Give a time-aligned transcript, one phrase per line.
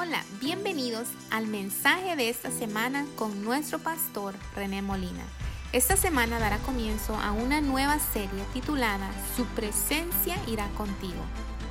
[0.00, 5.24] Hola, bienvenidos al mensaje de esta semana con nuestro pastor René Molina.
[5.72, 11.20] Esta semana dará comienzo a una nueva serie titulada Su presencia irá contigo,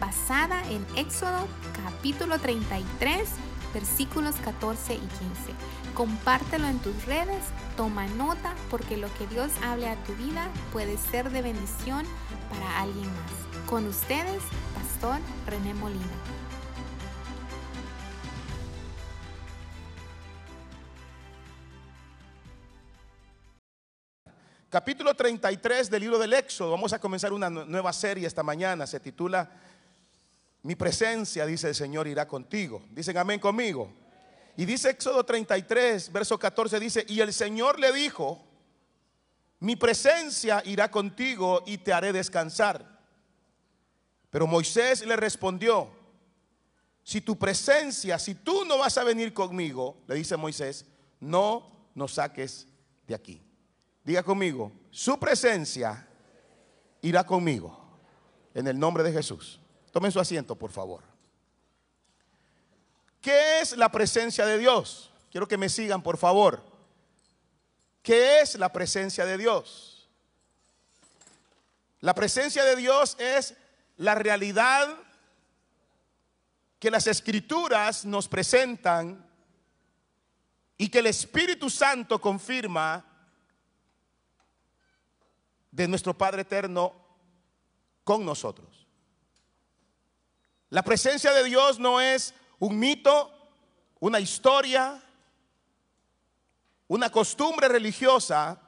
[0.02, 1.48] basada en Éxodo
[1.86, 3.30] capítulo 33,
[3.74, 5.10] versículos 14 y 15.
[5.94, 7.46] Compártelo en tus redes,
[7.78, 12.06] toma nota porque lo que Dios hable a tu vida puede ser de bendición
[12.50, 13.68] para alguien más.
[13.70, 14.44] Con ustedes,
[14.76, 15.18] Pastor
[15.48, 16.37] René Molina.
[24.70, 26.72] Capítulo 33 del libro del Éxodo.
[26.72, 28.86] Vamos a comenzar una nueva serie esta mañana.
[28.86, 29.50] Se titula
[30.64, 32.84] Mi presencia, dice el Señor, irá contigo.
[32.92, 33.90] Dicen amén conmigo.
[34.58, 38.44] Y dice Éxodo 33, verso 14, dice, y el Señor le dijo,
[39.62, 43.00] mi presencia irá contigo y te haré descansar.
[44.30, 45.90] Pero Moisés le respondió,
[47.04, 50.86] si tu presencia, si tú no vas a venir conmigo, le dice Moisés,
[51.22, 52.68] no nos saques
[53.08, 53.47] de aquí.
[54.08, 56.08] Diga conmigo, su presencia
[57.02, 57.78] irá conmigo.
[58.54, 59.60] En el nombre de Jesús.
[59.92, 61.04] Tomen su asiento, por favor.
[63.20, 65.12] ¿Qué es la presencia de Dios?
[65.30, 66.64] Quiero que me sigan, por favor.
[68.02, 70.08] ¿Qué es la presencia de Dios?
[72.00, 73.56] La presencia de Dios es
[73.98, 74.88] la realidad
[76.80, 79.30] que las escrituras nos presentan
[80.78, 83.17] y que el Espíritu Santo confirma
[85.78, 86.92] de nuestro Padre Eterno
[88.04, 88.88] con nosotros.
[90.70, 93.32] La presencia de Dios no es un mito,
[94.00, 95.00] una historia,
[96.88, 98.60] una costumbre religiosa.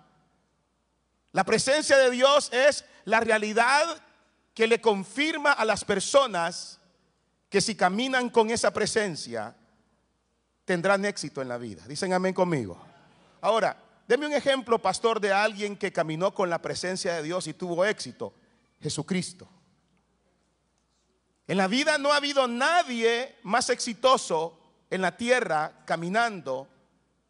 [1.32, 4.00] La presencia de Dios es la realidad
[4.54, 6.80] que le confirma a las personas
[7.50, 9.56] que si caminan con esa presencia,
[10.64, 11.84] tendrán éxito en la vida.
[11.88, 12.80] Dicen amén conmigo.
[13.42, 13.76] Ahora,
[14.10, 17.86] Deme un ejemplo, pastor, de alguien que caminó con la presencia de Dios y tuvo
[17.86, 18.34] éxito.
[18.82, 19.48] Jesucristo.
[21.46, 24.60] En la vida no ha habido nadie más exitoso
[24.90, 26.68] en la tierra caminando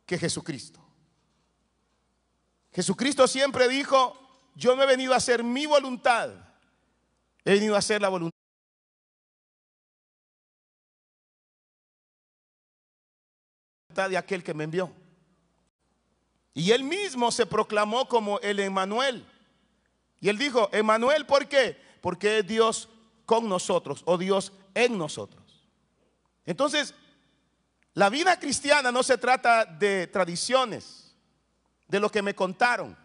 [0.05, 0.79] que Jesucristo.
[2.71, 4.17] Jesucristo siempre dijo,
[4.55, 6.29] yo no he venido a hacer mi voluntad,
[7.43, 8.31] he venido a hacer la voluntad
[14.09, 14.89] de aquel que me envió.
[16.59, 19.25] Y él mismo se proclamó como el Emanuel.
[20.19, 21.81] Y él dijo, Emanuel, ¿por qué?
[22.01, 22.89] Porque es Dios
[23.25, 25.69] con nosotros o Dios en nosotros.
[26.45, 26.93] Entonces,
[27.93, 31.15] la vida cristiana no se trata de tradiciones,
[31.87, 32.97] de lo que me contaron.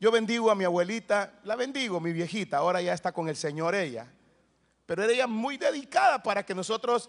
[0.00, 3.72] Yo bendigo a mi abuelita, la bendigo, mi viejita, ahora ya está con el Señor
[3.76, 4.12] ella,
[4.84, 7.08] pero era ella muy dedicada para que nosotros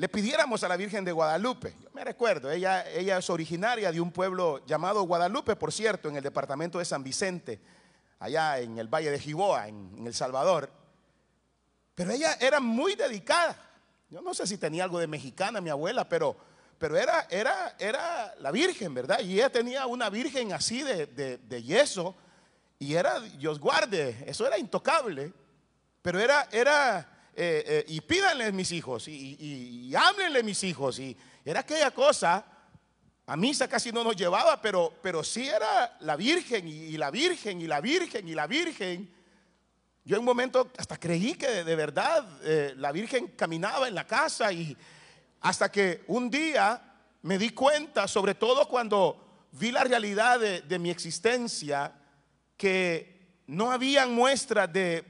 [0.00, 1.74] le pidiéramos a la Virgen de Guadalupe.
[1.82, 6.16] Yo me recuerdo, ella, ella es originaria de un pueblo llamado Guadalupe, por cierto, en
[6.16, 7.60] el departamento de San Vicente,
[8.18, 10.70] allá en el Valle de Jiboa, en, El Salvador.
[11.94, 13.54] Pero ella era muy dedicada.
[14.08, 16.34] Yo no sé si tenía algo de mexicana mi abuela, pero,
[16.78, 19.20] pero era, era, era la Virgen, ¿verdad?
[19.20, 22.16] Y ella tenía una Virgen así de, de yeso,
[22.78, 25.30] y era, Dios guarde, eso era intocable,
[26.00, 30.98] pero era, era eh, eh, y pídanle mis hijos, y, y, háblenle mis hijos.
[30.98, 32.44] Y era aquella cosa,
[33.26, 37.60] a misa casi no nos llevaba, pero, pero sí era la Virgen, y, la Virgen,
[37.60, 39.08] y la Virgen, y la Virgen.
[40.04, 44.06] Yo en un momento hasta creí que de, verdad eh, la Virgen caminaba en la
[44.06, 44.76] casa, y
[45.40, 46.82] hasta que un día
[47.22, 51.92] me di cuenta, sobre todo cuando vi la realidad de, de mi existencia,
[52.56, 53.19] que
[53.50, 55.02] no habían muestras de,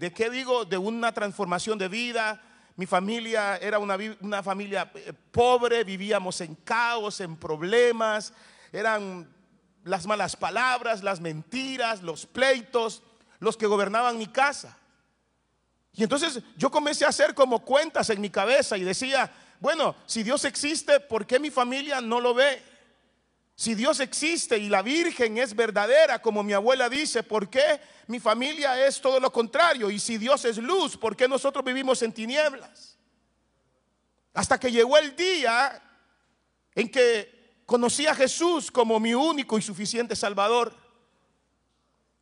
[0.00, 0.64] de, ¿qué digo?
[0.64, 2.40] De una transformación de vida.
[2.76, 8.32] Mi familia era una, una familia eh, pobre, vivíamos en caos, en problemas,
[8.72, 9.28] eran
[9.84, 13.02] las malas palabras, las mentiras, los pleitos,
[13.38, 14.78] los que gobernaban mi casa.
[15.92, 20.22] Y entonces yo comencé a hacer como cuentas en mi cabeza y decía, bueno, si
[20.22, 22.62] Dios existe, ¿por qué mi familia no lo ve?
[23.56, 28.18] Si Dios existe y la Virgen es verdadera, como mi abuela dice, ¿por qué mi
[28.18, 29.90] familia es todo lo contrario?
[29.90, 32.98] Y si Dios es luz, ¿por qué nosotros vivimos en tinieblas?
[34.32, 35.80] Hasta que llegó el día
[36.74, 40.74] en que conocí a Jesús como mi único y suficiente Salvador.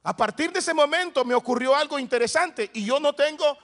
[0.02, 3.56] A partir de ese momento me ocurrió algo interesante y yo no tengo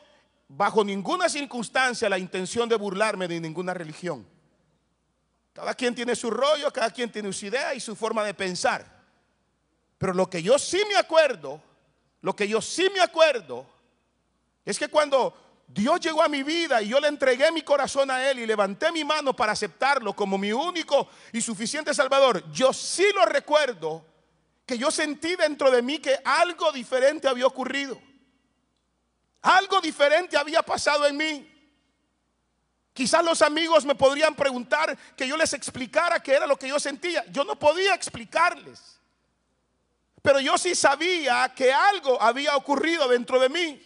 [0.49, 4.27] bajo ninguna circunstancia la intención de burlarme de ninguna religión.
[5.59, 8.87] Cada quien tiene su rollo, cada quien tiene su idea y su forma de pensar.
[9.99, 11.61] Pero lo que yo sí me acuerdo,
[12.21, 13.67] lo que yo sí me acuerdo,
[14.65, 18.31] es que cuando Dios llegó a mi vida y yo le entregué mi corazón a
[18.31, 23.07] Él y levanté mi mano para aceptarlo como mi único y suficiente Salvador, yo sí
[23.13, 24.05] lo recuerdo
[24.65, 28.01] que yo sentí dentro de mí que algo diferente había ocurrido.
[29.43, 31.58] Algo diferente había pasado en mí.
[32.99, 36.81] Quizás los amigos me podrían preguntar que yo les explicara qué era lo que yo
[36.81, 37.25] sentía.
[37.31, 38.99] Yo no podía explicarles.
[40.21, 43.81] Pero yo sí sabía que algo había ocurrido dentro de mí.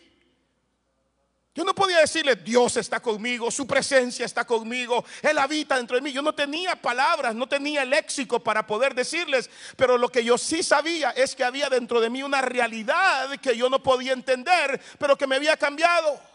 [1.55, 6.00] Yo no podía decirle, Dios está conmigo, su presencia está conmigo, Él habita dentro de
[6.00, 6.11] mí.
[6.11, 10.62] Yo no tenía palabras, no tenía léxico para poder decirles, pero lo que yo sí
[10.62, 15.19] sabía es que había dentro de mí una realidad que yo no podía entender, pero
[15.19, 16.31] que me había cambiado.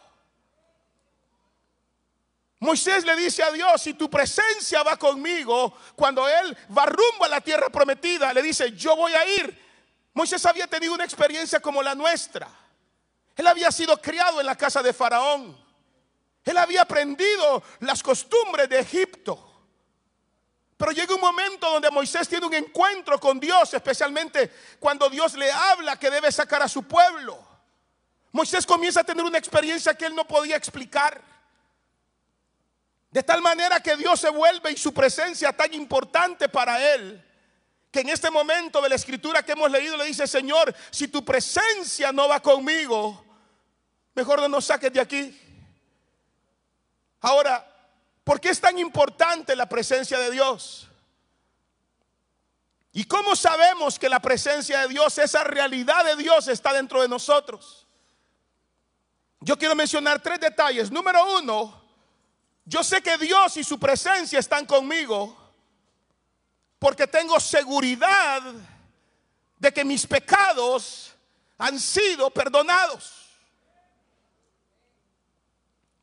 [2.59, 7.27] Moisés le dice a Dios, si tu presencia va conmigo, cuando Él va rumbo a
[7.27, 9.67] la tierra prometida, le dice, yo voy a ir.
[10.13, 12.49] Moisés había tenido una experiencia como la nuestra.
[13.35, 15.55] Él había sido criado en la casa de Faraón.
[16.43, 19.43] Él había aprendido las costumbres de Egipto.
[20.77, 25.51] Pero llega un momento donde Moisés tiene un encuentro con Dios, especialmente cuando Dios le
[25.51, 27.37] habla que debe sacar a su pueblo.
[28.31, 31.21] Moisés comienza a tener una experiencia que él no podía explicar.
[33.17, 37.19] De tal manera que Dios se vuelve y su presencia tan importante para él,
[37.89, 41.25] que en este momento de la escritura que hemos leído le dice, Señor, si tu
[41.25, 43.25] presencia no va conmigo,
[44.13, 45.35] Mejor no nos saques de aquí.
[47.21, 47.65] Ahora,
[48.23, 50.87] ¿por qué es tan importante la presencia de Dios?
[52.93, 57.07] ¿Y cómo sabemos que la presencia de Dios, esa realidad de Dios está dentro de
[57.07, 57.87] nosotros?
[59.39, 60.91] Yo quiero mencionar tres detalles.
[60.91, 61.86] Número uno,
[62.67, 65.35] yo sé que Dios y su presencia están conmigo
[66.77, 68.41] porque tengo seguridad
[69.57, 71.13] de que mis pecados
[71.57, 73.13] han sido perdonados.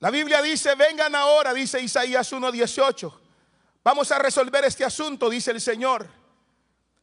[0.00, 3.12] La Biblia dice, vengan ahora, dice Isaías 1.18.
[3.84, 6.08] Vamos a resolver este asunto, dice el Señor.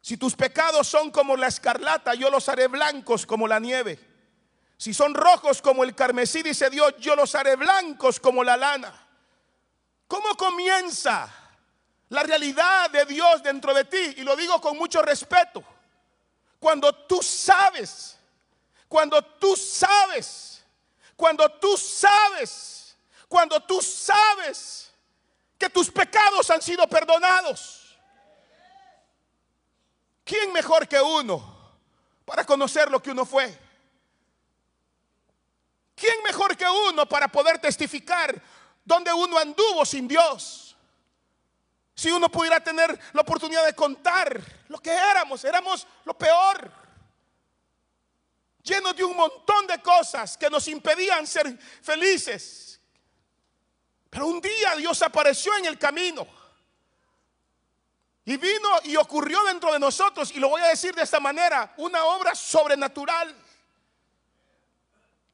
[0.01, 3.99] Si tus pecados son como la escarlata, yo los haré blancos como la nieve.
[4.75, 9.10] Si son rojos como el carmesí, dice Dios, yo los haré blancos como la lana.
[10.11, 11.33] ¿Cómo comienza
[12.09, 14.15] la realidad de Dios dentro de ti?
[14.17, 15.63] Y lo digo con mucho respeto.
[16.59, 18.17] Cuando tú sabes,
[18.89, 20.65] cuando tú sabes,
[21.15, 22.81] cuando tú sabes
[23.31, 24.91] cuando tú sabes
[25.57, 27.97] que tus pecados han sido perdonados.
[30.25, 31.41] ¿Quién mejor que uno
[32.25, 33.57] para conocer lo que uno fue?
[35.95, 38.43] ¿Quién mejor que uno para poder testificar
[38.91, 40.75] donde uno anduvo sin Dios?
[41.95, 46.69] Si uno pudiera tener la oportunidad de contar lo que éramos, éramos lo peor.
[48.63, 52.81] Llenos de un montón de cosas que nos impedían ser felices.
[54.09, 56.27] Pero un día Dios apareció en el camino.
[58.25, 61.73] Y vino y ocurrió dentro de nosotros, y lo voy a decir de esta manera,
[61.77, 63.33] una obra sobrenatural.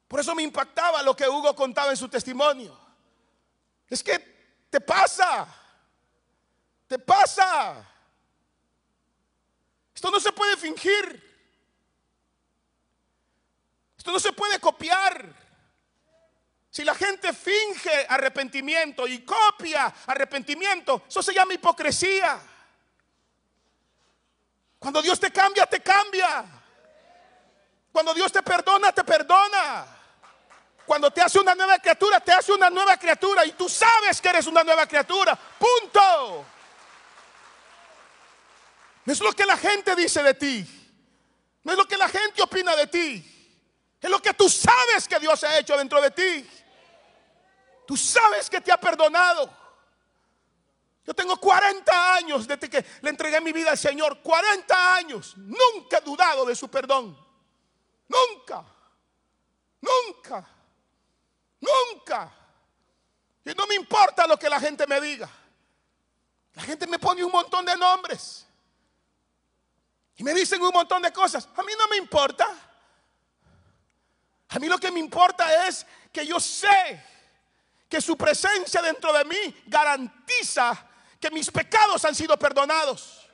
[0.06, 2.87] Por eso me impactaba lo que Hugo contaba en su testimonio.
[3.88, 4.18] Es que
[4.70, 5.46] te pasa,
[6.86, 7.84] te pasa.
[9.94, 11.28] Esto no se puede fingir.
[13.96, 15.34] Esto no se puede copiar.
[16.70, 22.40] Si la gente finge arrepentimiento y copia arrepentimiento, eso se llama hipocresía.
[24.78, 26.44] Cuando Dios te cambia, te cambia.
[27.90, 29.97] Cuando Dios te perdona, te perdona.
[30.88, 34.30] Cuando te hace una nueva criatura, te hace una nueva criatura y tú sabes que
[34.30, 35.38] eres una nueva criatura.
[35.58, 36.46] Punto.
[39.04, 40.66] No es lo que la gente dice de ti.
[41.62, 43.98] No es lo que la gente opina de ti.
[44.00, 46.50] Es lo que tú sabes que Dios ha hecho dentro de ti.
[47.86, 49.54] Tú sabes que te ha perdonado.
[51.04, 54.22] Yo tengo 40 años desde que le entregué mi vida al Señor.
[54.22, 55.34] 40 años.
[55.36, 57.14] Nunca he dudado de su perdón.
[58.08, 58.64] Nunca.
[59.82, 60.57] Nunca.
[61.60, 62.32] Nunca.
[63.44, 65.28] Y no me importa lo que la gente me diga.
[66.54, 68.46] La gente me pone un montón de nombres.
[70.16, 71.48] Y me dicen un montón de cosas.
[71.56, 72.48] A mí no me importa.
[74.48, 77.04] A mí lo que me importa es que yo sé
[77.88, 80.86] que su presencia dentro de mí garantiza
[81.20, 83.28] que mis pecados han sido perdonados.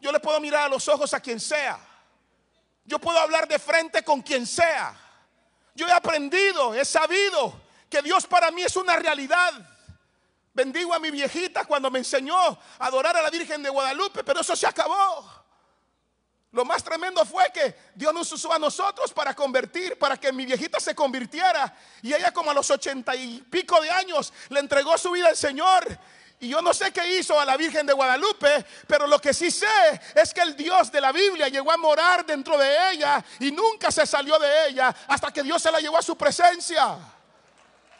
[0.00, 1.78] Yo le puedo mirar a los ojos a quien sea.
[2.84, 5.03] Yo puedo hablar de frente con quien sea.
[5.74, 9.52] Yo he aprendido, he sabido que Dios para mí es una realidad.
[10.52, 14.40] Bendigo a mi viejita cuando me enseñó a adorar a la Virgen de Guadalupe, pero
[14.40, 15.44] eso se acabó.
[16.52, 20.46] Lo más tremendo fue que Dios nos usó a nosotros para convertir, para que mi
[20.46, 21.76] viejita se convirtiera.
[22.00, 25.36] Y ella como a los ochenta y pico de años le entregó su vida al
[25.36, 25.84] Señor.
[26.40, 29.50] Y yo no sé qué hizo a la Virgen de Guadalupe, pero lo que sí
[29.50, 29.66] sé
[30.14, 33.90] es que el Dios de la Biblia llegó a morar dentro de ella y nunca
[33.90, 36.98] se salió de ella hasta que Dios se la llevó a su presencia.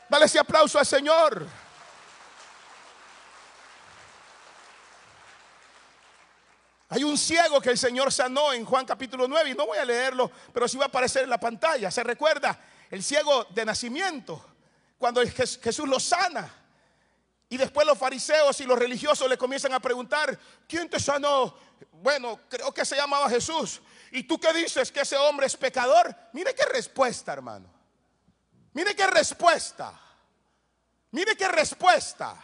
[0.08, 1.46] Dale ese aplauso al Señor.
[6.90, 9.84] Hay un ciego que el Señor sanó en Juan capítulo 9 y no voy a
[9.84, 11.90] leerlo, pero sí va a aparecer en la pantalla.
[11.90, 12.56] ¿Se recuerda?
[12.90, 14.44] El ciego de nacimiento,
[14.98, 16.63] cuando Jesús lo sana.
[17.54, 21.56] Y después los fariseos y los religiosos le comienzan a preguntar, ¿quién te sanó?
[21.92, 23.80] Bueno, creo que se llamaba Jesús.
[24.10, 24.90] ¿Y tú qué dices?
[24.90, 26.12] ¿Que ese hombre es pecador?
[26.32, 27.72] Mire qué respuesta, hermano.
[28.72, 29.96] Mire qué respuesta.
[31.12, 32.36] Mire qué respuesta.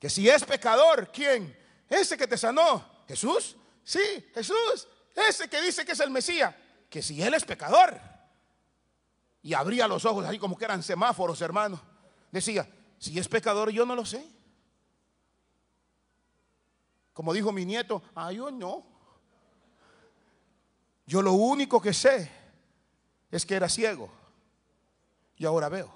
[0.00, 1.56] Que si es pecador, ¿quién?
[1.88, 3.54] Ese que te sanó, Jesús.
[3.84, 4.88] Sí, Jesús.
[5.14, 6.52] Ese que dice que es el Mesías.
[6.90, 8.00] Que si él es pecador.
[9.42, 11.80] Y abría los ojos así como que eran semáforos, hermano.
[12.32, 12.68] Decía,
[13.06, 14.26] si es pecador yo no lo sé.
[17.12, 18.84] Como dijo mi nieto, ah, yo no.
[21.06, 22.30] Yo lo único que sé
[23.30, 24.10] es que era ciego.
[25.36, 25.94] Y ahora veo.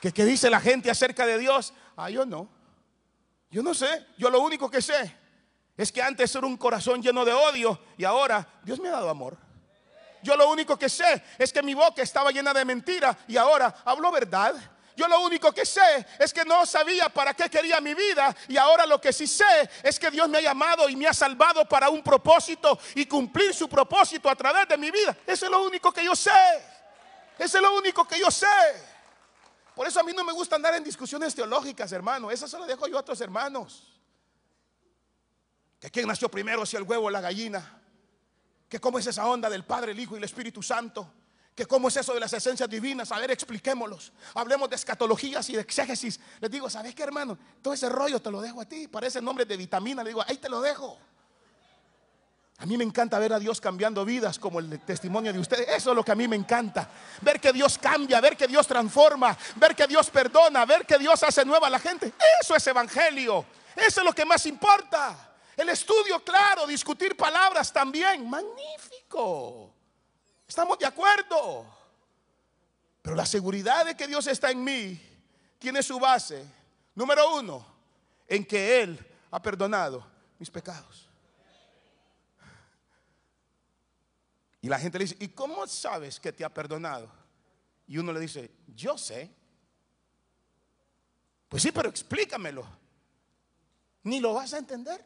[0.00, 1.74] ¿Qué, dice la gente acerca de Dios?
[1.96, 2.48] Ah, yo no.
[3.50, 4.06] Yo no sé.
[4.16, 5.14] Yo lo único que sé
[5.76, 9.10] es que antes era un corazón lleno de odio y ahora Dios me ha dado
[9.10, 9.45] amor.
[10.26, 13.72] Yo lo único que sé es que mi boca estaba llena de mentira y ahora
[13.84, 14.56] hablo verdad.
[14.96, 18.56] Yo lo único que sé es que no sabía para qué quería mi vida y
[18.56, 21.64] ahora lo que sí sé es que Dios me ha llamado y me ha salvado
[21.68, 25.16] para un propósito y cumplir su propósito a través de mi vida.
[25.24, 26.32] Eso es lo único que yo sé.
[27.38, 28.46] Eso es lo único que yo sé.
[29.76, 32.32] Por eso a mí no me gusta andar en discusiones teológicas, hermano.
[32.32, 33.96] Eso se lo dejo yo a otros hermanos.
[35.78, 37.75] Que quién nació primero, si el huevo o la gallina.
[38.68, 41.10] Que cómo es esa onda del Padre, el Hijo y el Espíritu Santo.
[41.54, 43.10] Que cómo es eso de las esencias divinas.
[43.12, 44.12] A ver, expliquémoslos.
[44.34, 46.20] Hablemos de escatologías y de exégesis.
[46.40, 47.38] Les digo, ¿sabes qué, hermano?
[47.62, 48.88] Todo ese rollo te lo dejo a ti.
[48.88, 50.02] Parece nombre de vitamina.
[50.02, 50.98] Le digo, ahí te lo dejo.
[52.58, 55.68] A mí me encanta ver a Dios cambiando vidas como el testimonio de ustedes.
[55.68, 56.88] Eso es lo que a mí me encanta.
[57.20, 61.22] Ver que Dios cambia, ver que Dios transforma, ver que Dios perdona, ver que Dios
[61.22, 62.12] hace nueva a la gente.
[62.40, 63.44] Eso es evangelio.
[63.74, 65.25] Eso es lo que más importa.
[65.56, 68.28] El estudio, claro, discutir palabras también.
[68.28, 69.72] Magnífico.
[70.46, 71.66] Estamos de acuerdo.
[73.00, 75.00] Pero la seguridad de que Dios está en mí
[75.58, 76.44] tiene su base,
[76.94, 77.64] número uno,
[78.28, 78.98] en que Él
[79.30, 80.06] ha perdonado
[80.38, 81.08] mis pecados.
[84.60, 87.08] Y la gente le dice, ¿y cómo sabes que te ha perdonado?
[87.86, 89.30] Y uno le dice, yo sé.
[91.48, 92.66] Pues sí, pero explícamelo.
[94.02, 95.04] Ni lo vas a entender.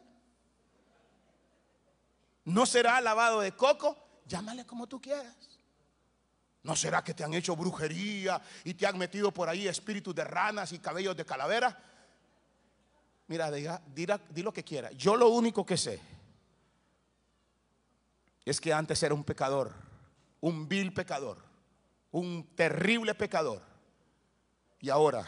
[2.45, 3.97] ¿No será lavado de coco?
[4.25, 5.35] Llámale como tú quieras.
[6.63, 10.23] ¿No será que te han hecho brujería y te han metido por ahí espíritus de
[10.23, 11.77] ranas y cabellos de calavera?
[13.27, 14.91] Mira, diga, di lo que quiera.
[14.91, 15.99] Yo lo único que sé
[18.45, 19.71] es que antes era un pecador,
[20.41, 21.37] un vil pecador,
[22.11, 23.61] un terrible pecador.
[24.79, 25.25] Y ahora,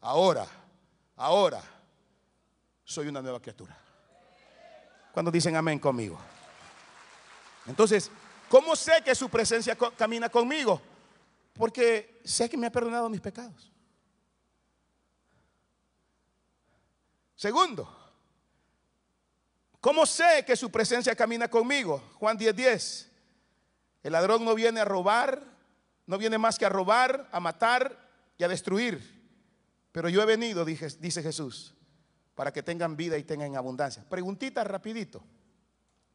[0.00, 0.46] ahora,
[1.16, 1.62] ahora,
[2.84, 3.76] soy una nueva criatura.
[5.12, 6.18] Cuando dicen amén conmigo.
[7.70, 8.10] Entonces,
[8.48, 10.80] ¿cómo sé que su presencia camina conmigo?
[11.54, 13.70] Porque sé que me ha perdonado mis pecados.
[17.34, 18.00] Segundo,
[19.80, 22.02] ¿Cómo sé que su presencia camina conmigo?
[22.18, 22.54] Juan 10:10.
[22.54, 23.10] 10.
[24.02, 25.42] El ladrón no viene a robar,
[26.06, 27.98] no viene más que a robar, a matar
[28.36, 29.18] y a destruir.
[29.92, 31.74] Pero yo he venido, dice Jesús,
[32.34, 34.04] para que tengan vida y tengan abundancia.
[34.08, 35.22] Preguntita rapidito.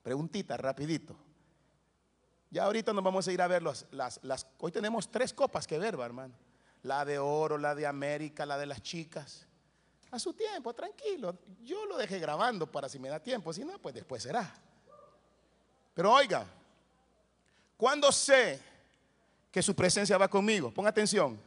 [0.02, 1.18] Preguntita rapidito.
[2.50, 5.78] Ya ahorita nos vamos a ir a ver las, las, hoy tenemos tres copas que
[5.78, 6.34] ver, hermano.
[6.84, 9.48] La de oro, la de América, la de las chicas
[10.16, 11.38] a su tiempo, tranquilo.
[11.64, 14.54] Yo lo dejé grabando para si me da tiempo, si no, pues después será.
[15.94, 16.46] Pero oiga,
[17.78, 18.62] cuando sé
[19.52, 21.40] que su presencia va conmigo, ponga atención,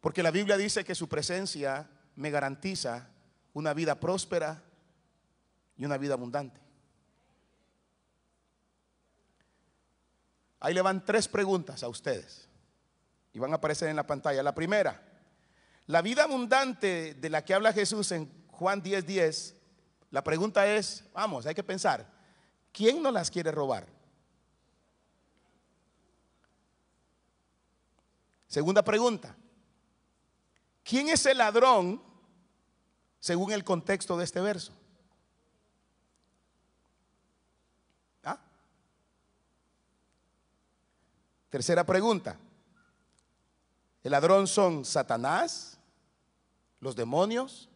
[0.00, 3.08] porque la Biblia dice que su presencia me garantiza
[3.52, 4.62] una vida próspera
[5.76, 6.60] y una vida abundante.
[10.64, 12.48] Ahí le van tres preguntas a ustedes
[13.34, 14.42] y van a aparecer en la pantalla.
[14.42, 15.02] La primera,
[15.86, 19.56] la vida abundante de la que habla Jesús en Juan 10:10, 10,
[20.10, 22.10] la pregunta es, vamos, hay que pensar,
[22.72, 23.86] ¿quién no las quiere robar?
[28.48, 29.36] Segunda pregunta,
[30.82, 32.02] ¿Quién es el ladrón
[33.20, 34.72] según el contexto de este verso?
[41.54, 42.36] Tercera pregunta.
[44.02, 45.78] ¿El ladrón son Satanás,
[46.80, 47.68] los demonios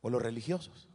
[0.00, 0.88] o los religiosos?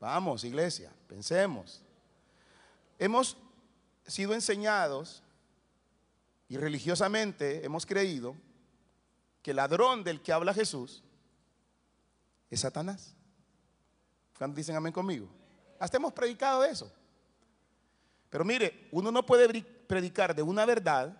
[0.00, 1.82] Vamos, iglesia, pensemos.
[2.98, 3.36] Hemos
[4.06, 5.22] sido enseñados
[6.48, 8.34] y religiosamente hemos creído
[9.42, 11.02] que el ladrón del que habla Jesús
[12.48, 13.14] es Satanás.
[14.38, 15.41] ¿Cuántos dicen amén conmigo?
[15.82, 16.92] Hasta hemos predicado eso.
[18.30, 21.12] Pero mire, uno no puede predicar de una verdad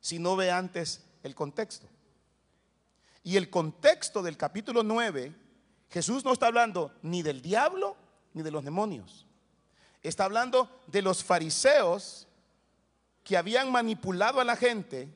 [0.00, 1.86] si no ve antes el contexto.
[3.22, 5.34] Y el contexto del capítulo 9,
[5.90, 7.94] Jesús no está hablando ni del diablo
[8.32, 9.26] ni de los demonios.
[10.02, 12.26] Está hablando de los fariseos
[13.22, 15.14] que habían manipulado a la gente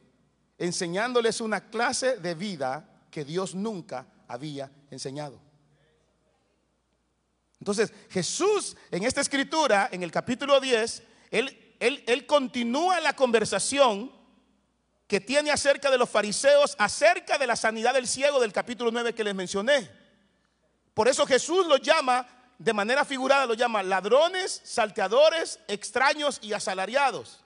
[0.58, 5.40] enseñándoles una clase de vida que Dios nunca había enseñado.
[7.62, 11.00] Entonces, Jesús en esta escritura, en el capítulo 10,
[11.30, 14.10] él, él, él continúa la conversación
[15.06, 19.14] que tiene acerca de los fariseos, acerca de la sanidad del ciego del capítulo 9
[19.14, 19.88] que les mencioné.
[20.92, 22.26] Por eso Jesús los llama,
[22.58, 27.44] de manera figurada, los llama ladrones, salteadores, extraños y asalariados.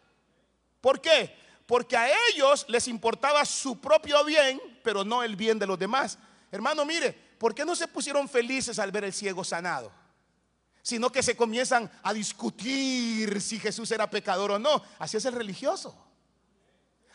[0.81, 1.37] ¿Por qué?
[1.67, 6.19] Porque a ellos les importaba su propio bien, pero no el bien de los demás.
[6.51, 10.06] Hermano, mire, ¿por qué no se pusieron felices al ver el ciego sanado?
[10.87, 14.85] Sino que se comienzan a discutir si Jesús era pecador o no.
[15.01, 15.97] Así es el religioso.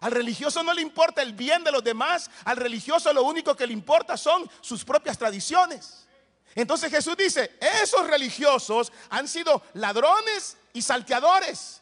[0.02, 3.66] Al religioso no le importa el bien de los demás, al religioso lo único que
[3.66, 6.06] le importa son sus propias tradiciones.
[6.54, 11.81] Entonces Jesús dice, esos religiosos han sido ladrones y salteadores.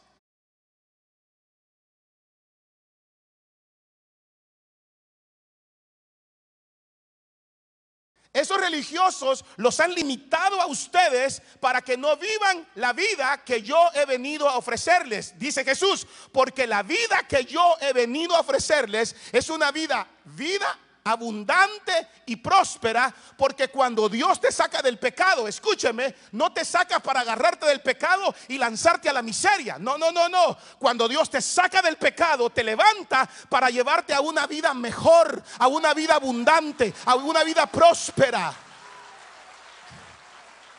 [8.31, 13.89] Esos religiosos los han limitado a ustedes para que no vivan la vida que yo
[13.95, 19.15] he venido a ofrecerles, dice Jesús, porque la vida que yo he venido a ofrecerles
[19.31, 26.15] es una vida, vida abundante y próspera, porque cuando Dios te saca del pecado, escúcheme,
[26.33, 29.77] no te saca para agarrarte del pecado y lanzarte a la miseria.
[29.79, 30.57] No, no, no, no.
[30.77, 35.67] Cuando Dios te saca del pecado, te levanta para llevarte a una vida mejor, a
[35.67, 38.53] una vida abundante, a una vida próspera.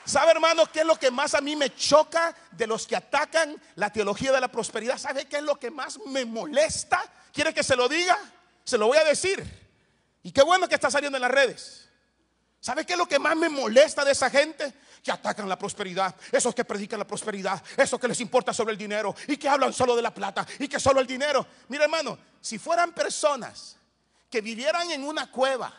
[0.04, 3.60] ¿Sabe, hermano, qué es lo que más a mí me choca de los que atacan
[3.76, 4.98] la teología de la prosperidad?
[4.98, 7.00] ¿Sabe qué es lo que más me molesta?
[7.32, 8.18] ¿Quiere que se lo diga?
[8.64, 9.69] Se lo voy a decir.
[10.22, 11.88] Y qué bueno que está saliendo en las redes.
[12.60, 14.74] ¿Sabe qué es lo que más me molesta de esa gente?
[15.02, 18.78] Que atacan la prosperidad, esos que predican la prosperidad, esos que les importa sobre el
[18.78, 21.46] dinero y que hablan solo de la plata y que solo el dinero.
[21.68, 23.76] Mira hermano, si fueran personas
[24.28, 25.72] que vivieran en una cueva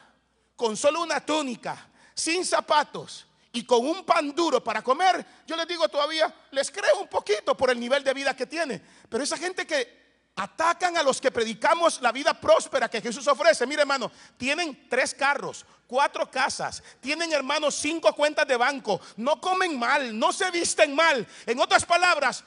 [0.55, 5.67] con solo una túnica, sin zapatos y con un pan duro para comer, yo les
[5.67, 8.81] digo todavía, les creo un poquito por el nivel de vida que tiene.
[9.07, 10.00] Pero esa gente que
[10.41, 13.67] Atacan a los que predicamos la vida próspera que Jesús ofrece.
[13.67, 19.77] Mire, hermano, tienen tres carros, cuatro casas, tienen, hermanos, cinco cuentas de banco, no comen
[19.77, 21.27] mal, no se visten mal.
[21.45, 22.43] En otras palabras,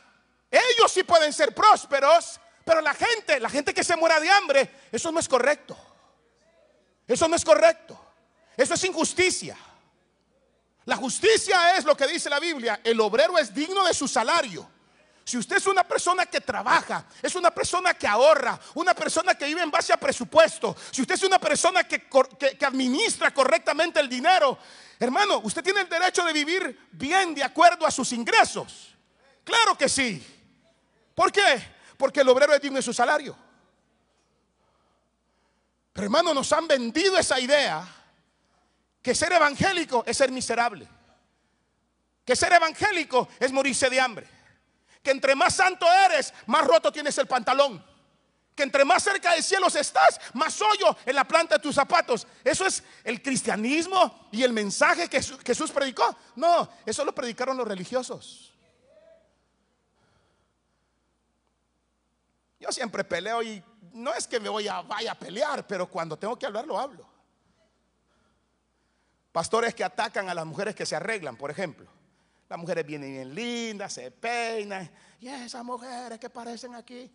[0.50, 4.88] ellos sí pueden ser prósperos, pero la gente, la gente que se muera de hambre,
[4.90, 5.76] eso no es correcto.
[7.06, 7.96] Eso no es correcto.
[8.56, 9.56] Eso es injusticia.
[10.86, 12.80] La justicia es lo que dice la Biblia.
[12.82, 14.73] El obrero es digno de su salario.
[15.24, 19.46] Si usted es una persona que trabaja, es una persona que ahorra, una persona que
[19.46, 22.06] vive en base a presupuesto, si usted es una persona que,
[22.60, 24.58] administra correctamente el dinero,
[25.00, 28.94] hermano, usted tiene el derecho de vivir bien de acuerdo a sus ingresos.
[29.42, 30.22] Claro que sí.
[31.14, 31.72] ¿Por qué?
[31.96, 33.34] Porque el obrero es digno de su salario.
[35.94, 37.86] Pero hermano, nos han vendido esa idea
[39.00, 40.86] que ser evangélico es ser miserable.
[42.26, 44.33] Que ser evangélico es morirse de hambre
[45.04, 47.84] que entre más santo eres, más roto tienes el pantalón.
[48.56, 52.26] Que entre más cerca del cielo estás, más hoyo en la planta de tus zapatos.
[52.42, 56.16] Eso es el cristianismo y el mensaje que Jesús predicó.
[56.36, 58.52] No, eso lo predicaron los religiosos.
[62.58, 63.62] Yo siempre peleo y
[63.92, 66.78] no es que me voy a vaya a pelear, pero cuando tengo que hablar lo
[66.78, 67.06] hablo.
[69.32, 71.93] Pastores que atacan a las mujeres que se arreglan, por ejemplo.
[72.54, 74.88] Las mujeres vienen bien lindas, se peinan.
[75.18, 77.10] Y esas mujeres que parecen aquí,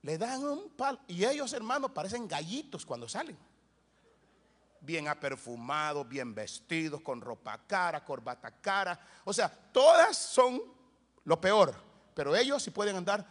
[0.00, 0.98] le dan un palo.
[1.06, 3.38] Y ellos, hermanos, parecen gallitos cuando salen.
[4.80, 8.98] Bien aperfumados, bien vestidos, con ropa cara, corbata cara.
[9.22, 10.60] O sea, todas son
[11.22, 11.76] lo peor.
[12.12, 13.24] Pero ellos sí pueden andar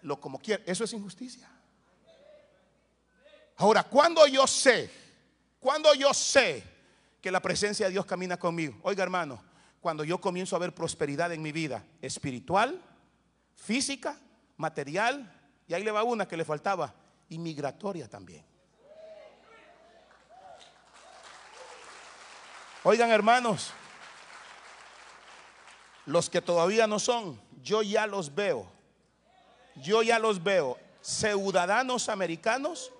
[0.00, 0.62] lo como quiere.
[0.66, 1.50] Eso es injusticia.
[3.56, 4.90] Ahora, cuando yo sé,
[5.60, 6.64] cuando yo sé
[7.20, 9.54] que la presencia de Dios camina conmigo, oiga hermano,
[9.86, 12.82] cuando yo comienzo a ver prosperidad en mi vida espiritual,
[13.54, 14.18] física,
[14.56, 15.32] material,
[15.68, 16.92] y ahí le va una que le faltaba,
[17.28, 18.44] y migratoria también.
[22.82, 23.70] Oigan hermanos,
[26.04, 28.66] los que todavía no son, yo ya los veo.
[29.76, 30.80] Yo ya los veo.
[31.00, 32.90] Ciudadanos americanos,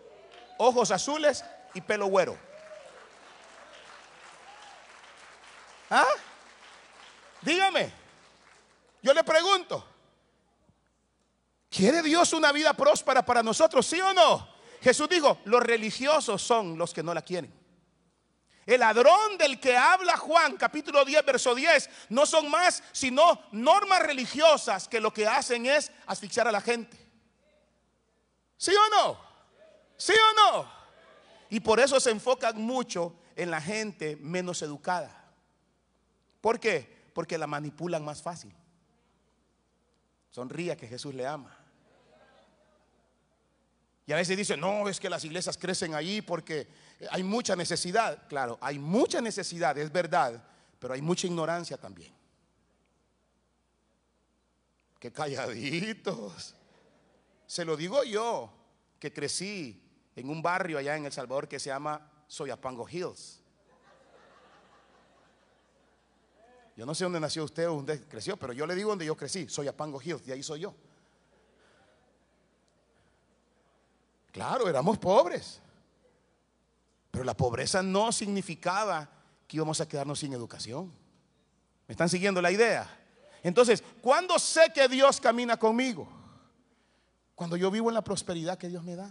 [0.57, 1.45] ojos azules
[1.75, 2.39] y pelo güero.
[5.91, 6.07] ¿Ah?
[7.47, 7.93] Dígame,
[9.01, 9.87] yo le pregunto,
[11.71, 14.49] ¿quiere Dios una vida próspera para nosotros, sí o no?
[14.83, 17.55] Jesús dijo, los religiosos son los que no la quieren.
[18.67, 24.03] El ladrón del que habla Juan, capítulo 10, verso 10, no son más sino normas
[24.03, 26.99] religiosas que lo que hacen es asfixiar a la gente.
[28.57, 29.21] ¿Sí o no?
[29.97, 30.73] ¿Sí o no?
[31.51, 35.31] Y por eso se enfocan mucho en la gente menos educada.
[36.41, 36.96] ¿Por qué?
[37.17, 38.55] Porque la manipulan más fácil.
[40.29, 41.57] Sonría que Jesús le ama.
[44.05, 46.69] Y a veces dicen, no, es que las iglesias crecen ahí porque
[47.11, 48.29] hay mucha necesidad.
[48.29, 50.45] Claro, hay mucha necesidad, es verdad,
[50.79, 52.13] pero hay mucha ignorancia también.
[54.99, 56.55] Qué calladitos.
[57.47, 58.53] Se lo digo yo,
[58.99, 59.83] que crecí
[60.15, 63.41] en un barrio allá en El Salvador que se llama Soyapango Hills.
[66.77, 69.17] Yo no sé dónde nació usted o dónde creció, pero yo le digo donde yo
[69.17, 70.75] crecí, Soyapango Hills, de ahí soy yo.
[74.31, 75.61] Claro, éramos pobres.
[77.11, 79.09] Pero la pobreza no significaba
[79.49, 80.93] que íbamos a quedarnos sin educación.
[81.89, 82.87] ¿Me están siguiendo la idea?
[83.43, 86.07] Entonces, ¿cuándo sé que Dios camina conmigo?
[87.35, 89.11] Cuando yo vivo en la prosperidad que Dios me da.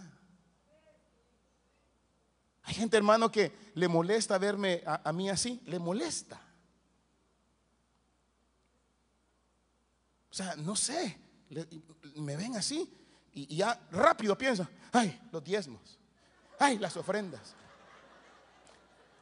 [2.62, 6.40] Hay gente, hermano, que le molesta verme a, mí así, le molesta.
[10.36, 11.18] Sea, no sé,
[12.16, 12.92] me ven así
[13.32, 15.98] y, y ya rápido pienso, ay, los diezmos,
[16.58, 17.54] ay, las ofrendas.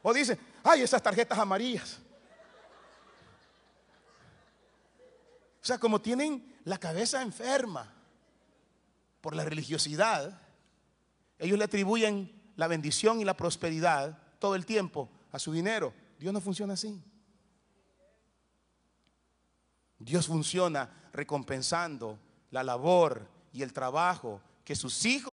[0.01, 1.99] O dice, ay, esas tarjetas amarillas.
[5.61, 7.91] O sea, como tienen la cabeza enferma
[9.19, 10.39] por la religiosidad,
[11.39, 15.91] ellos le atribuyen la bendición y la prosperidad todo el tiempo a su dinero.
[16.19, 17.01] Dios no funciona así.
[19.97, 22.19] Dios funciona recompensando
[22.51, 25.31] la labor y el trabajo que sus hijos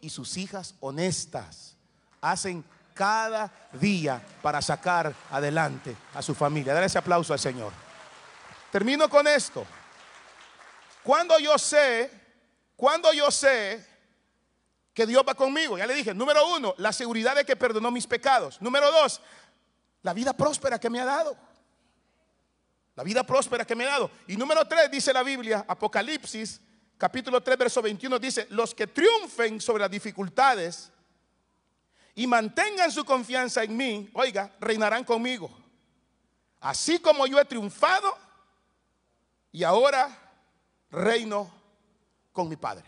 [0.00, 1.76] y sus hijas honestas
[2.20, 2.64] hacen
[2.94, 6.72] cada día para sacar adelante a su familia.
[6.72, 7.72] Dar ese aplauso al Señor.
[8.72, 9.66] Termino con esto.
[11.02, 12.10] Cuando yo sé,
[12.74, 13.86] cuando yo sé
[14.94, 18.06] que Dios va conmigo, ya le dije, número uno, la seguridad de que perdonó mis
[18.06, 18.60] pecados.
[18.62, 19.20] Número dos,
[20.06, 21.36] la vida próspera que me ha dado.
[22.94, 24.08] La vida próspera que me ha dado.
[24.28, 26.60] Y número tres, dice la Biblia, Apocalipsis
[26.96, 30.92] capítulo 3, verso 21 dice, los que triunfen sobre las dificultades
[32.14, 35.50] y mantengan su confianza en mí, oiga, reinarán conmigo.
[36.60, 38.16] Así como yo he triunfado
[39.50, 40.16] y ahora
[40.92, 41.52] reino
[42.30, 42.86] con mi Padre.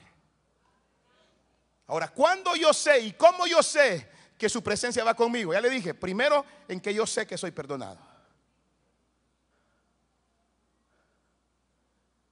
[1.88, 5.52] Ahora, cuando yo sé y cómo yo sé que su presencia va conmigo?
[5.52, 7.98] Ya le dije, primero en que yo sé que soy perdonado.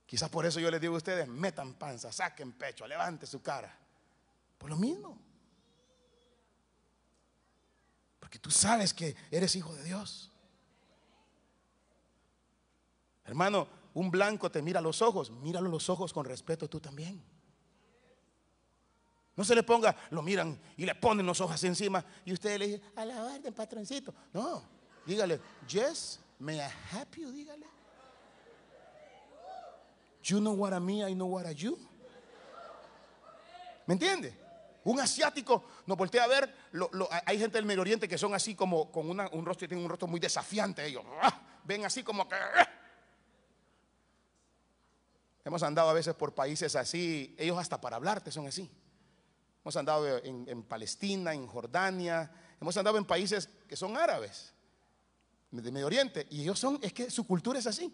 [0.06, 3.76] Quizás por eso yo les digo a ustedes, metan panza, saquen pecho, levante su cara.
[4.56, 5.18] Por lo mismo.
[8.20, 10.30] Porque tú sabes que eres hijo de Dios.
[13.24, 17.35] Hermano, un blanco te mira los ojos, míralo los ojos con respeto tú también.
[19.36, 22.66] No se le ponga, lo miran y le ponen los ojos encima y usted le
[22.68, 24.14] dice, a la orden, patroncito.
[24.32, 24.62] No,
[25.04, 27.66] dígale, yes, may I help you, dígale.
[30.24, 31.78] You know what I mean, I know what I you.
[33.86, 34.34] ¿Me entiende?
[34.84, 36.54] Un asiático nos voltea a ver.
[37.26, 40.08] hay gente del Medio Oriente que son así como con un rostro, tienen un rostro
[40.08, 40.86] muy desafiante.
[40.86, 41.04] Ellos
[41.64, 42.36] ven así como que.
[45.44, 47.34] Hemos andado a veces por países así.
[47.38, 48.70] Ellos hasta para hablarte son así.
[49.66, 52.30] Hemos andado en, Palestina, en Jordania.
[52.60, 54.54] Hemos andado en países que son árabes,
[55.50, 56.24] de Medio Oriente.
[56.30, 57.92] Y ellos son, es que su cultura es así.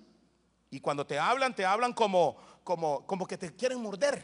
[0.68, 4.22] Y cuando te hablan, te hablan como, como, como que te quieren morder.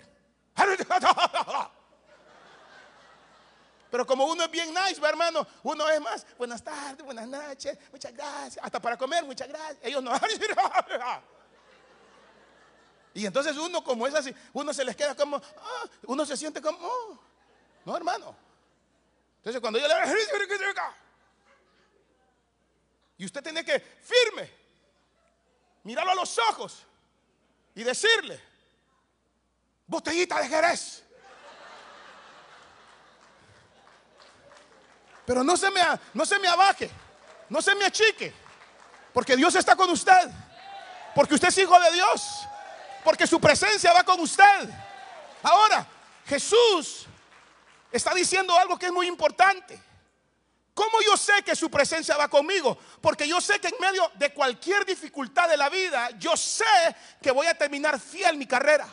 [3.90, 8.12] Pero como uno es bien nice, hermano, uno es más, buenas tardes, buenas noches, muchas
[8.12, 8.62] gracias.
[8.62, 9.78] Hasta para comer, muchas gracias.
[9.84, 10.12] Ellos no.
[13.14, 16.60] Y entonces uno como es así, uno se les queda como, ah, uno se siente
[16.60, 17.18] como, oh,
[17.88, 18.36] no hermano.
[19.38, 19.94] Entonces cuando yo le
[23.16, 24.48] y usted tiene que firme,
[25.82, 26.84] mirarlo a los ojos
[27.74, 28.40] y decirle,
[29.86, 31.02] botellita de Jerez.
[35.24, 35.80] Pero no se me,
[36.14, 36.90] no se me abaque,
[37.48, 38.32] no se me achique,
[39.14, 40.30] porque Dios está con usted,
[41.14, 42.46] porque usted es hijo de Dios,
[43.02, 44.68] porque su presencia va con usted.
[45.42, 45.86] Ahora,
[46.26, 47.07] Jesús
[47.90, 49.80] está diciendo algo que es muy importante.
[50.74, 52.78] ¿Cómo yo sé que su presencia va conmigo?
[53.00, 56.64] Porque yo sé que en medio de cualquier dificultad de la vida, yo sé
[57.20, 58.86] que voy a terminar fiel mi carrera.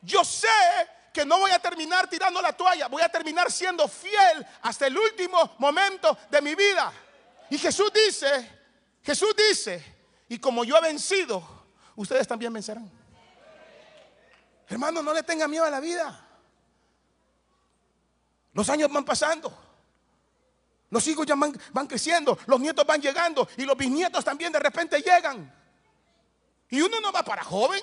[0.00, 0.48] Yo sé
[1.12, 4.98] que no voy a terminar tirando la toalla, voy a terminar siendo fiel hasta el
[4.98, 6.92] último momento de mi vida.
[7.50, 8.50] Y Jesús dice,
[9.02, 9.84] Jesús dice,
[10.28, 12.90] y como yo he vencido, ustedes también vencerán.
[14.68, 16.31] Hermano, no le tenga miedo a la vida.
[18.52, 19.52] Los años van pasando.
[20.90, 25.00] Los hijos ya van, creciendo, los nietos van llegando y los bisnietos también de repente
[25.00, 25.50] llegan.
[26.68, 27.82] Y uno no va para joven.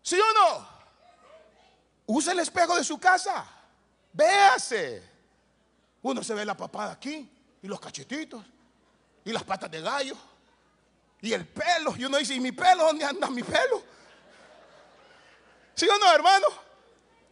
[0.00, 0.68] ¿Sí o no?
[2.06, 3.46] Use el espejo de su casa.
[4.10, 5.02] Véase.
[6.00, 8.42] Uno se ve la papada aquí y los cachetitos
[9.22, 10.16] y las patas de gallo
[11.20, 11.94] y el pelo.
[11.96, 12.84] Y uno dice, ¿y mi pelo?
[12.84, 13.82] ¿Dónde anda mi pelo?
[15.74, 16.46] ¿Sí o no, hermano?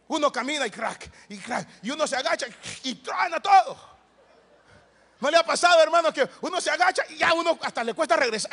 [0.07, 2.45] Uno camina y crack, y crack, y uno se agacha
[2.83, 3.77] y, truena todo.
[5.19, 8.15] ¿No le ha pasado, hermano, que uno se agacha y ya uno hasta le cuesta
[8.15, 8.51] regresar?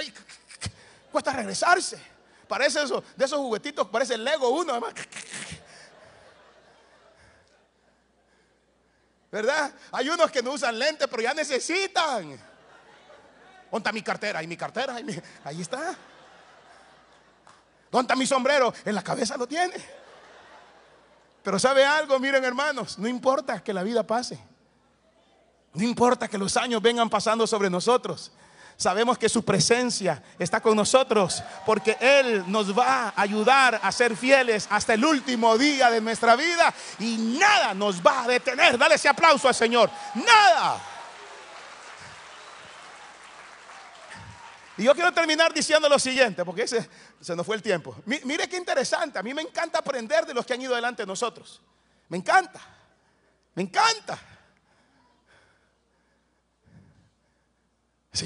[1.10, 2.00] cuesta regresarse.
[2.46, 4.94] Parece eso, de esos juguetitos, parece el Lego uno, hermano.
[9.30, 9.72] ¿Verdad?
[9.92, 12.28] Hay unos que no usan lentes, pero ya necesitan.
[13.70, 14.42] ¿Dónde está mi cartera?
[14.42, 14.96] ¿Y mi cartera?
[15.44, 15.94] Ahí está.
[17.90, 18.72] ¿Dónde está mi sombrero?
[18.84, 19.74] En la cabeza lo tiene.
[21.42, 24.38] Pero sabe algo, miren hermanos, no importa que la vida pase.
[25.72, 28.32] No importa que los años vengan pasando sobre nosotros.
[28.76, 34.16] Sabemos que su presencia está con nosotros porque Él nos va a ayudar a ser
[34.16, 38.78] fieles hasta el último día de nuestra vida y nada nos va a detener.
[38.78, 39.90] Dale ese aplauso al Señor.
[40.14, 40.80] Nada.
[44.80, 46.88] Y yo quiero terminar diciendo lo siguiente, porque ese,
[47.20, 47.94] se nos fue el tiempo.
[48.06, 51.06] Mire qué interesante, a mí me encanta aprender de los que han ido delante de
[51.06, 51.60] nosotros.
[52.08, 52.58] Me encanta,
[53.54, 54.18] me encanta.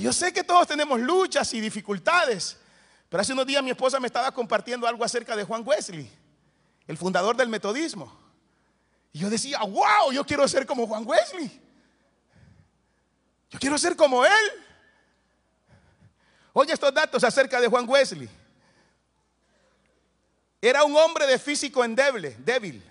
[0.01, 2.57] Yo sé que todos tenemos luchas y dificultades,
[3.09, 6.09] pero hace unos días mi esposa me estaba compartiendo algo acerca de Juan Wesley,
[6.87, 8.17] el fundador del metodismo.
[9.13, 11.61] Y yo decía, wow, yo quiero ser como Juan Wesley.
[13.51, 14.65] Yo quiero ser como él.
[16.57, 18.29] Oye estos datos acerca de Juan Wesley.
[20.63, 22.83] Era un hombre de físico endeble, débil.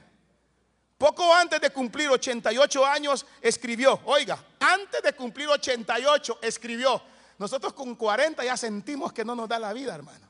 [0.98, 7.02] Poco antes de cumplir 88 años escribió, oiga, antes de cumplir 88 escribió,
[7.40, 10.28] nosotros con 40 ya sentimos que no nos da la vida, hermano.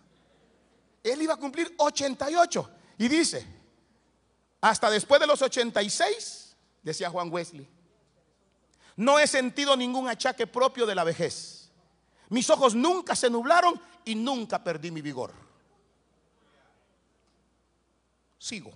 [1.03, 2.69] Él iba a cumplir 88
[2.99, 3.45] y dice,
[4.61, 7.67] hasta después de los 86, decía Juan Wesley,
[8.95, 11.62] no he sentido ningún achaque propio de la vejez
[12.33, 15.31] mis ojos nunca se nublaron y nunca perdí mi vigor.
[18.39, 18.73] Sigo.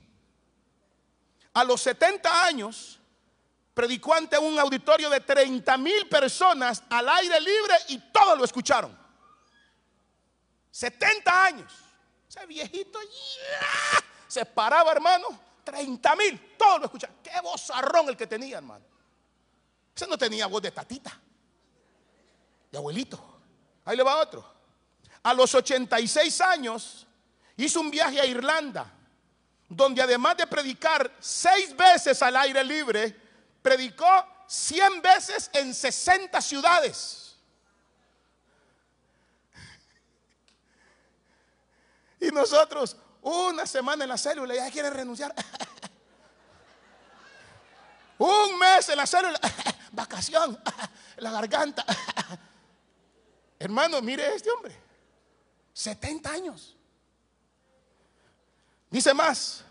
[1.53, 2.99] A los 70 años
[3.73, 8.95] predicó ante un auditorio de 30 mil personas al aire libre y todos lo escucharon.
[10.69, 11.73] 70 años.
[12.29, 12.99] Ese viejito
[14.27, 15.27] se paraba, hermano.
[15.63, 16.55] 30 mil.
[16.59, 17.15] Todos lo escucharon.
[17.23, 18.85] Qué vozarrón el que tenía, hermano.
[19.95, 21.19] Ese no tenía voz de tatita,
[22.71, 23.36] de abuelito.
[23.87, 24.45] Ahí le va otro.
[25.23, 27.07] A los 86 años
[27.55, 28.91] hizo un viaje a Irlanda,
[29.69, 33.15] donde además de predicar seis veces al aire libre,
[33.61, 34.05] predicó
[34.45, 37.37] 100 veces en 60 ciudades.
[42.19, 45.33] Y nosotros, una semana en la célula, ya quieren renunciar.
[48.17, 49.39] Un mes en la célula,
[49.93, 50.61] vacación,
[51.17, 51.85] la garganta.
[53.59, 54.75] Hermano, mire este hombre.
[55.73, 56.75] 70 años.
[58.89, 59.63] Dice más.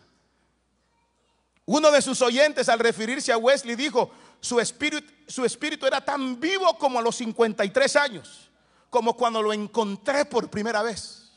[1.64, 6.38] Uno de sus oyentes al referirse a Wesley dijo, su espíritu, su espíritu era tan
[6.38, 8.50] vivo como a los 53 años,
[8.88, 11.32] como cuando lo encontré por primera vez.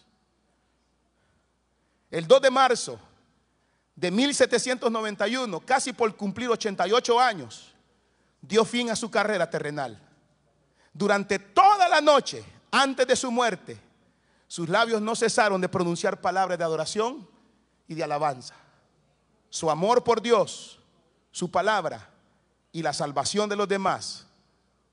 [2.12, 3.00] El 2 de marzo
[3.96, 7.74] de 1791, casi por cumplir 88 años,
[8.42, 10.09] dio fin a su carrera terrenal
[10.94, 13.80] durante toda la noche antes de su muerte,
[14.48, 17.28] sus labios no cesaron de pronunciar palabras de adoración
[17.88, 18.56] y de alabanza.
[19.50, 20.80] Su amor por Dios,
[21.32, 22.10] su palabra
[22.72, 24.28] y la salvación de los demás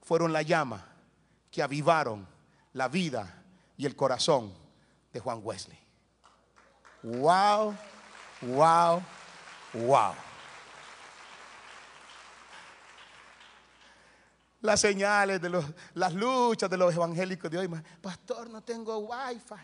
[0.03, 0.87] fueron la llama
[1.51, 2.27] que avivaron
[2.73, 3.43] la vida
[3.77, 4.53] y el corazón
[5.13, 5.79] de Juan Wesley.
[7.03, 7.75] Wow,
[8.43, 9.03] wow,
[9.73, 10.26] wow.
[14.67, 17.71] Las señales de los, las luchas de los evangélicos de hoy.
[18.03, 19.55] Pastor, no tengo wifi.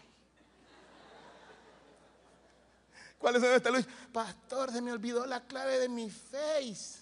[3.19, 3.93] ¿Cuáles son estas luchas?
[4.12, 7.01] Pastor, se me olvidó la clave de mi face.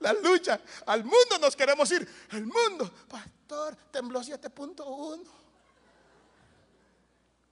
[0.00, 0.60] La lucha.
[0.86, 2.08] Al mundo nos queremos ir.
[2.32, 2.92] El mundo.
[3.08, 5.20] Pastor, tembló 7.1.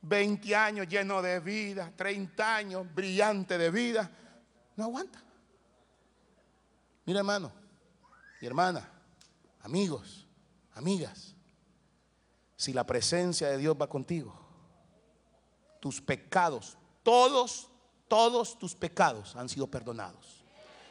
[0.03, 4.11] 20 años lleno de vida, 30 años brillante de vida.
[4.75, 5.26] No aguanta.
[7.07, 7.53] Mira hermano
[8.41, 8.91] y hermana,
[9.63, 10.27] amigos,
[10.75, 11.35] amigas,
[12.57, 14.35] si la presencia de Dios va contigo,
[15.81, 17.69] tus pecados, todos,
[18.09, 20.45] todos tus pecados han sido perdonados.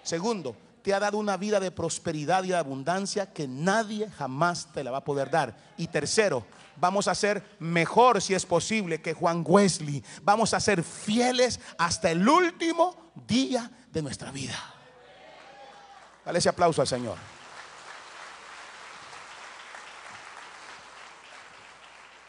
[0.04, 4.84] Segundo, te ha dado una vida de prosperidad y de abundancia que nadie jamás te
[4.84, 5.58] la va a poder dar.
[5.78, 6.46] Y tercero,
[6.78, 10.04] vamos a ser mejor si es posible que Juan Wesley.
[10.22, 14.75] Vamos a ser fieles hasta el último día de nuestra vida.
[16.26, 17.18] Dale ese aplauso al Señor.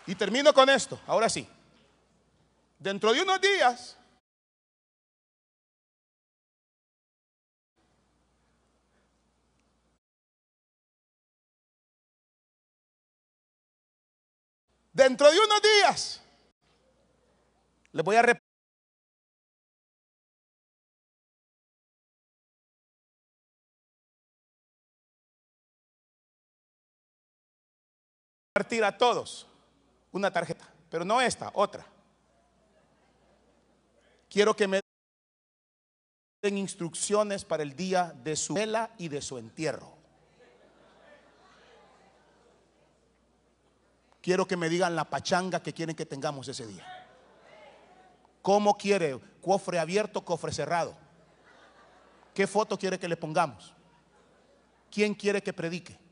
[0.07, 1.49] Y termino con esto, ahora sí.
[2.79, 3.97] Dentro de unos días
[14.93, 16.23] Dentro de unos días
[17.93, 18.23] les voy a
[28.57, 29.47] repartir a todos
[30.13, 31.85] una tarjeta, pero no esta, otra.
[34.31, 34.81] Quiero que me
[36.43, 39.95] den instrucciones para el día de su vela y de su entierro.
[44.23, 46.85] quiero que me digan la pachanga que quieren que tengamos ese día.
[48.43, 49.21] ¿Cómo quiere?
[49.41, 50.97] ¿Cofre abierto, cofre cerrado?
[52.35, 53.73] ¿Qué foto quiere que le pongamos?
[54.91, 56.06] ¿Quién quiere que predique?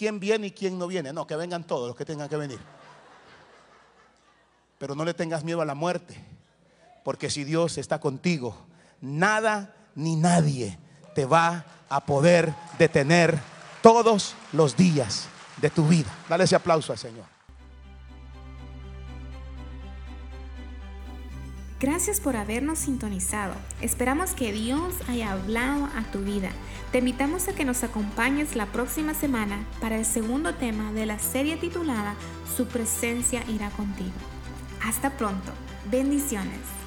[0.00, 1.12] ¿Quién viene y quién no viene?
[1.12, 2.58] No, que vengan todos los que tengan que venir.
[4.78, 6.16] Pero no le tengas miedo a la muerte,
[7.04, 8.56] porque si Dios está contigo,
[9.02, 10.78] nada ni nadie
[11.14, 13.38] te va a poder detener
[13.82, 16.08] todos los días de tu vida.
[16.30, 17.26] Dale ese aplauso al Señor.
[21.80, 23.54] Gracias por habernos sintonizado.
[23.80, 26.50] Esperamos que Dios haya hablado a tu vida.
[26.92, 31.18] Te invitamos a que nos acompañes la próxima semana para el segundo tema de la
[31.18, 32.16] serie titulada
[32.54, 34.12] Su presencia irá contigo.
[34.84, 35.52] Hasta pronto.
[35.90, 36.79] Bendiciones.